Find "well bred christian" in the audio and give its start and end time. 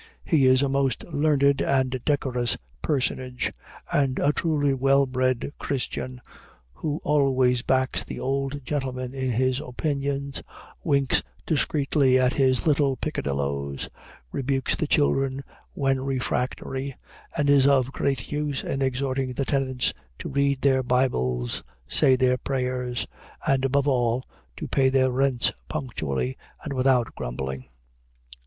4.73-6.21